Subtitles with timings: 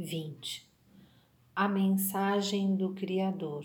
[0.00, 0.64] 20
[1.56, 3.64] A mensagem do Criador.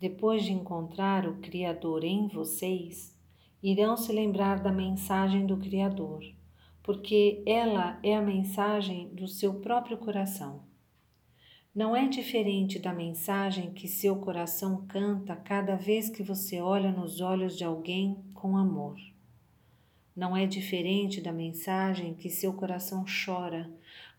[0.00, 3.14] Depois de encontrar o Criador em vocês,
[3.62, 6.24] irão se lembrar da mensagem do Criador,
[6.82, 10.62] porque ela é a mensagem do seu próprio coração.
[11.74, 17.20] Não é diferente da mensagem que seu coração canta cada vez que você olha nos
[17.20, 18.96] olhos de alguém com amor
[20.16, 23.70] não é diferente da mensagem que seu coração chora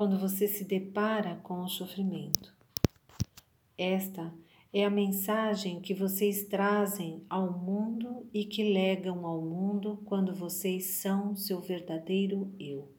[0.00, 2.56] quando você se depara com o sofrimento.
[3.76, 4.32] Esta
[4.72, 10.86] é a mensagem que vocês trazem ao mundo e que legam ao mundo quando vocês
[10.86, 12.90] são seu verdadeiro eu.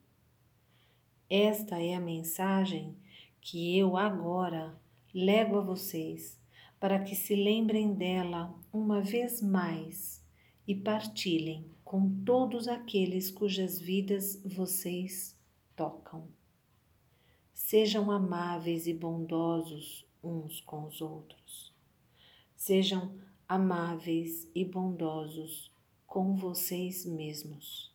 [1.28, 2.96] Esta é a mensagem
[3.42, 4.80] que eu agora
[5.12, 6.40] lego a vocês
[6.80, 10.24] para que se lembrem dela uma vez mais
[10.68, 15.36] e partilhem com todos aqueles cujas vidas vocês
[15.76, 16.41] tocam.
[17.72, 21.74] Sejam amáveis e bondosos uns com os outros.
[22.54, 25.72] Sejam amáveis e bondosos
[26.06, 27.90] com vocês mesmos.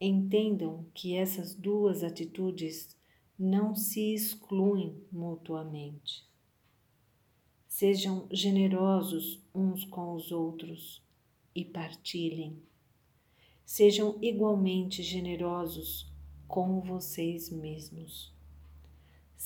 [0.00, 2.96] Entendam que essas duas atitudes
[3.38, 6.26] não se excluem mutuamente.
[7.68, 11.02] Sejam generosos uns com os outros
[11.54, 12.62] e partilhem
[13.62, 16.10] Sejam igualmente generosos
[16.48, 18.33] com vocês mesmos.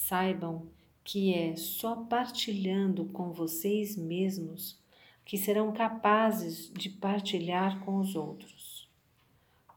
[0.01, 0.71] Saibam
[1.03, 4.81] que é só partilhando com vocês mesmos
[5.25, 8.89] que serão capazes de partilhar com os outros.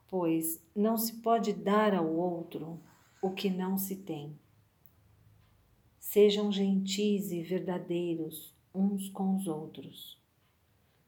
[0.07, 2.79] Pois não se pode dar ao outro
[3.19, 4.37] o que não se tem.
[5.99, 10.21] Sejam gentis e verdadeiros uns com os outros.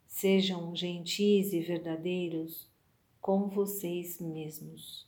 [0.07, 2.67] Sejam gentis e verdadeiros
[3.21, 5.07] com vocês mesmos.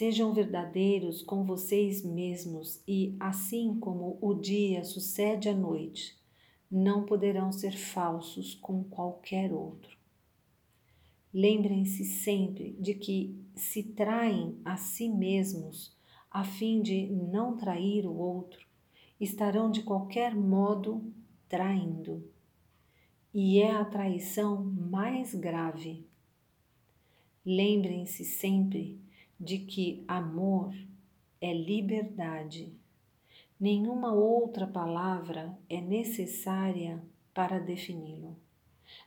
[0.00, 6.16] Sejam verdadeiros com vocês mesmos e, assim como o dia sucede à noite,
[6.70, 9.94] não poderão ser falsos com qualquer outro.
[11.34, 15.94] Lembrem-se sempre de que se traem a si mesmos
[16.30, 18.66] a fim de não trair o outro,
[19.20, 21.12] estarão de qualquer modo
[21.46, 22.26] traindo.
[23.34, 26.08] E é a traição mais grave
[27.44, 28.99] Lembrem-se sempre
[29.40, 30.74] de que amor
[31.40, 32.74] é liberdade.
[33.58, 37.02] Nenhuma outra palavra é necessária
[37.32, 38.36] para defini-lo.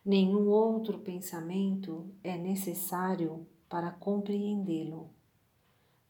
[0.04, 5.10] Nenhum outro pensamento é necessário para compreendê-lo.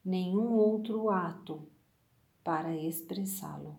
[0.06, 1.68] Nenhum outro ato
[2.44, 3.78] para expressá-lo.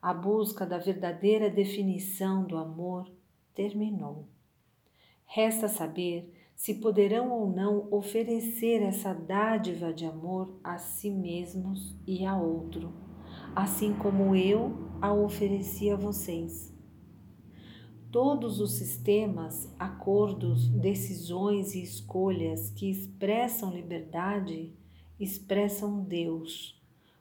[0.00, 3.10] A busca da verdadeira definição do amor
[3.54, 4.28] terminou.
[5.26, 12.24] Resta saber se poderão ou não oferecer essa dádiva de amor a si mesmos e
[12.24, 12.92] a outro,
[13.54, 16.72] assim como eu a ofereci a vocês.
[18.10, 24.72] Todos os sistemas, acordos, decisões e escolhas que expressam liberdade
[25.18, 26.80] expressam Deus,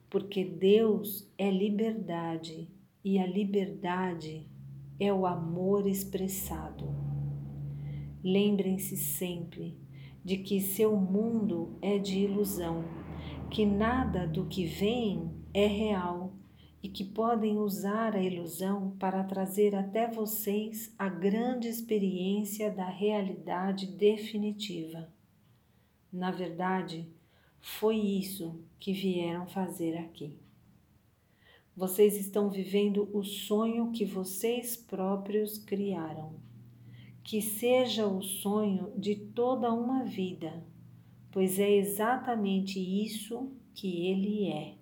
[0.09, 2.69] porque Deus é liberdade
[3.03, 4.47] e a liberdade
[4.99, 6.85] é o amor expressado.
[8.23, 9.77] Lembrem-se sempre
[10.23, 12.85] de que seu mundo é de ilusão,
[13.51, 16.33] que nada do que veem é real
[16.81, 23.87] e que podem usar a ilusão para trazer até vocês a grande experiência da realidade
[23.87, 25.11] definitiva.
[26.11, 27.05] Na verdade,
[27.59, 30.39] foi isso que vieram fazer aqui.
[31.75, 36.52] Vocês estão vivendo o sonho que vocês próprios criaram
[37.23, 40.63] que seja o sonho de toda uma vida,
[41.31, 44.75] pois é exatamente isso que ele é.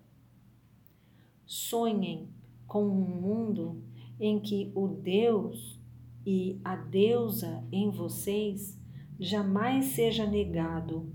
[1.46, 2.28] Sonhem
[2.66, 3.82] com um mundo
[4.18, 5.78] em que o Deus
[6.26, 8.78] e a deusa em vocês
[9.18, 11.12] jamais seja negado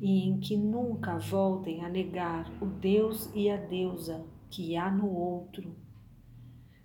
[0.00, 5.08] e em que nunca voltem a negar o Deus e a deusa que há no
[5.08, 5.83] outro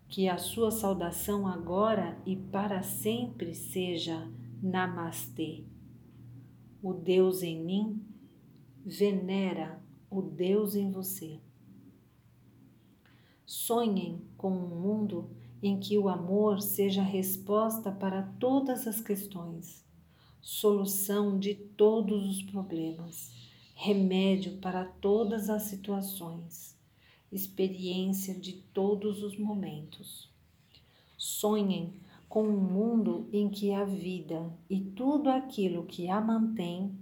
[0.10, 4.28] que a sua saudação agora e para sempre seja
[4.62, 5.64] Namastê.
[6.82, 8.04] O Deus em mim
[8.84, 9.80] venera
[10.10, 11.40] o Deus em você.
[13.46, 15.30] Sonhem com um mundo
[15.62, 19.86] em que o amor seja resposta para todas as questões,
[20.42, 23.32] solução de todos os problemas,
[23.76, 26.79] remédio para todas as situações
[27.32, 30.30] experiência de todos os momentos.
[31.18, 31.94] Sonhem
[32.28, 36.96] com um mundo em que a vida e tudo aquilo que a mantém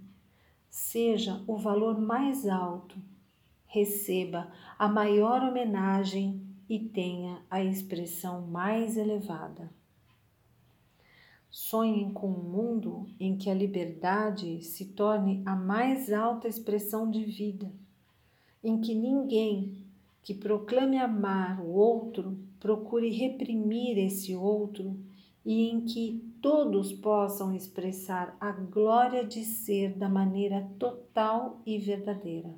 [0.69, 2.97] seja o valor mais alto
[3.65, 9.69] receba a maior homenagem e tenha a expressão mais elevada.
[11.49, 17.23] Sonhem com um mundo em que a liberdade se torne a mais alta expressão de
[17.23, 17.71] vida,
[18.63, 19.86] em que ninguém
[20.27, 24.99] que proclame amar o outro procure reprimir esse outro
[25.45, 32.53] e em que todos possam expressar a glória de ser da maneira total e verdadeira.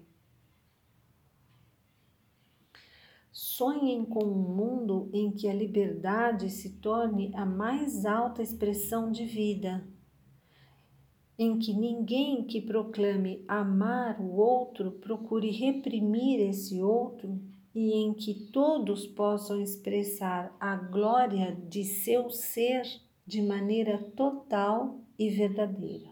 [3.32, 9.26] Sonhem com um mundo em que a liberdade se torne a mais alta expressão de
[9.26, 9.88] vida,
[11.38, 17.40] em que ninguém que proclame amar o outro procure reprimir esse outro
[17.74, 22.84] e em que todos possam expressar a glória de seu ser
[23.26, 26.10] de maneira total e verdadeira.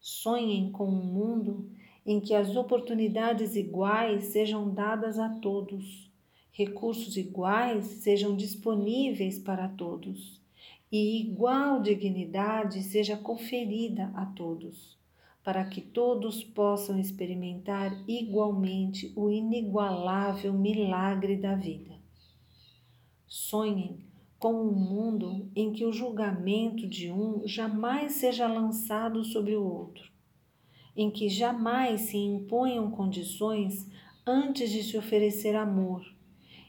[0.00, 1.70] Sonhem com um mundo
[2.06, 6.10] em que as oportunidades iguais sejam dadas a todos,
[6.50, 10.40] recursos iguais sejam disponíveis para todos
[10.90, 14.97] e igual dignidade seja conferida a todos
[15.48, 21.98] para que todos possam experimentar igualmente o inigualável milagre da vida.
[23.26, 24.04] Sonhem
[24.38, 30.12] com um mundo em que o julgamento de um jamais seja lançado sobre o outro,
[30.94, 33.90] em que jamais se imponham condições
[34.26, 36.04] antes de se oferecer amor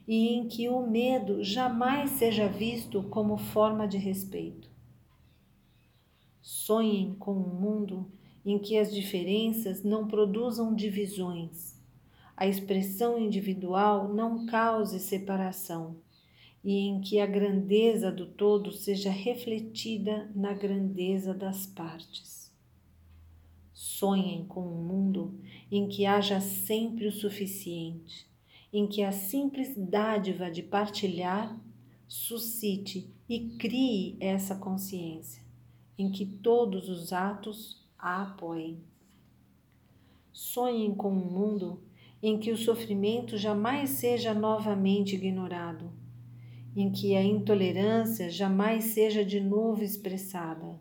[0.08, 4.70] e em que o medo jamais seja visto como forma de respeito.
[6.42, 8.10] Sonhem com um mundo
[8.46, 11.80] em que as diferenças não produzam divisões,
[12.40, 15.98] a expressão individual não cause separação
[16.64, 22.54] e em que a grandeza do todo seja refletida na grandeza das partes.
[23.74, 25.40] Sonhem com um mundo
[25.70, 28.26] em que haja sempre o suficiente,
[28.72, 31.60] em que a simples dádiva de partilhar
[32.08, 35.44] suscite e crie essa consciência,
[35.98, 38.82] em que todos os atos a apoiem.
[40.32, 41.84] Sonhem com um mundo
[42.24, 45.92] em que o sofrimento jamais seja novamente ignorado,
[46.76, 50.80] em que a intolerância jamais seja de novo expressada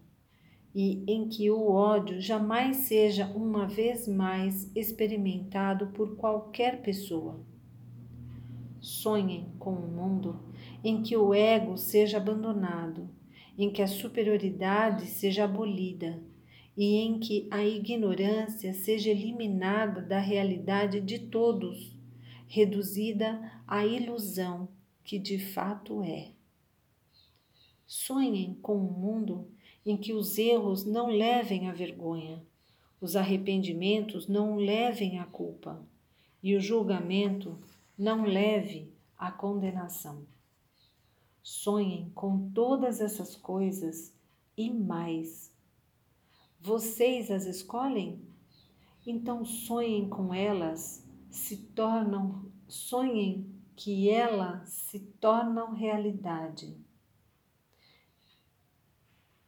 [0.73, 7.41] e em que o ódio jamais seja uma vez mais experimentado por qualquer pessoa.
[8.81, 10.39] Sonhem com um mundo
[10.85, 13.09] em que o ego seja abandonado,
[13.57, 16.23] em que a superioridade seja abolida
[16.79, 21.93] e em que a ignorância seja eliminada da realidade de todos,
[22.47, 24.69] reduzida à ilusão
[25.03, 26.31] que de fato é.
[27.85, 29.51] Sonhem com um mundo
[29.85, 32.47] em que os erros não levem à vergonha,
[33.01, 35.85] os arrependimentos não levem à culpa
[36.41, 37.59] e o julgamento
[37.99, 38.89] não leve
[39.19, 40.25] à condenação.
[41.43, 44.15] Sonhem com todas essas coisas
[44.57, 45.58] e mais
[46.61, 48.21] vocês as escolhem?
[49.07, 56.77] Então sonhem com elas, se tornam, sonhem que elas se tornam realidade.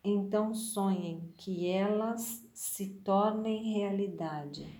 [0.05, 4.73] Então sonhem que elas se tornem realidade.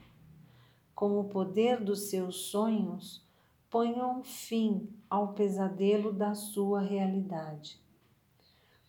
[0.95, 3.27] Com o poder dos seus sonhos,
[3.69, 7.79] ponham fim ao pesadelo da sua realidade.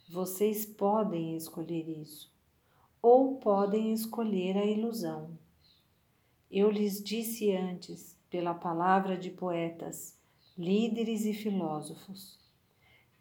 [0.08, 2.31] Vocês podem escolher isso
[3.01, 5.38] ou podem escolher a ilusão.
[6.50, 10.17] Eu lhes disse antes, pela palavra de poetas,
[10.58, 12.39] líderes e filósofos.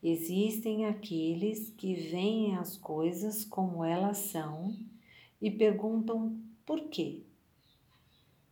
[0.03, 4.75] Existem aqueles que veem as coisas como elas são
[5.41, 7.23] e perguntam por quê.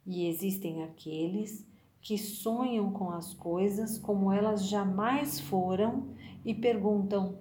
[0.06, 1.66] E existem aqueles
[2.00, 6.08] que sonham com as coisas como elas jamais foram
[6.44, 7.38] e perguntam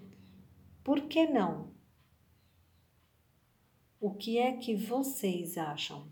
[0.84, 1.77] por que não?
[4.00, 6.08] O que é que vocês acham?